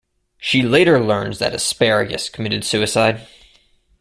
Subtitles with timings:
[0.39, 3.27] She later learns that Asparagus committed suicide.